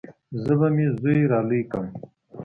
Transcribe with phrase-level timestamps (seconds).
[0.43, 1.85] زه به مې زوى رالوى کم.